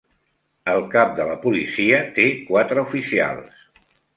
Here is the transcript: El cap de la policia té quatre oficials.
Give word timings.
El 0.71 0.81
cap 0.95 1.11
de 1.19 1.27
la 1.33 1.35
policia 1.45 2.01
té 2.17 2.27
quatre 2.51 2.89
oficials. 2.89 3.65